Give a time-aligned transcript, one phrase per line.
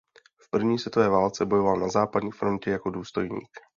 [0.41, 3.49] V první světové válce bojoval na západní frontě jako důstojník.